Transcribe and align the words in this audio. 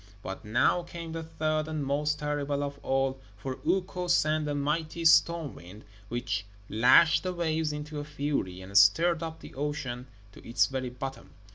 But 0.23 0.43
now 0.43 0.81
came 0.81 1.11
the 1.11 1.21
third 1.21 1.67
and 1.67 1.85
most 1.85 2.17
terrible 2.17 2.63
of 2.63 2.79
all, 2.81 3.19
for 3.37 3.59
Ukko 3.63 4.07
sent 4.07 4.47
a 4.47 4.55
mighty 4.55 5.05
storm 5.05 5.53
wind, 5.53 5.85
which 6.09 6.43
lashed 6.69 7.21
the 7.21 7.33
waves 7.33 7.71
into 7.71 7.99
a 7.99 8.03
fury, 8.03 8.61
and 8.61 8.75
stirred 8.75 9.21
up 9.21 9.41
the 9.41 9.53
ocean 9.53 10.07
to 10.31 10.43
its 10.43 10.65
very 10.65 10.89
bottom. 10.89 11.35